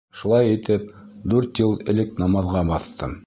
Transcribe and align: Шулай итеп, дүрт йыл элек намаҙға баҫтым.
Шулай 0.19 0.47
итеп, 0.53 0.87
дүрт 1.33 1.63
йыл 1.65 1.77
элек 1.93 2.17
намаҙға 2.25 2.67
баҫтым. 2.73 3.15